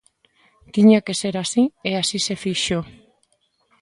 Tiña 0.73 1.03
que 1.05 1.13
ser 1.21 1.35
así, 1.37 1.63
e 1.89 1.91
así 2.01 2.17
se 2.27 2.35
fixo. 2.43 2.79